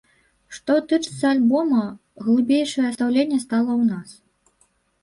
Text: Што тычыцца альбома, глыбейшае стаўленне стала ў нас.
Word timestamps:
Што 0.57 0.77
тычыцца 0.93 1.25
альбома, 1.33 1.83
глыбейшае 2.25 2.89
стаўленне 2.97 3.39
стала 3.47 3.71
ў 3.81 3.83
нас. 3.93 4.09